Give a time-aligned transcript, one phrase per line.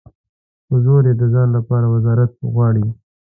[0.67, 2.83] په زور یې د ځان لپاره وزارت غواړي.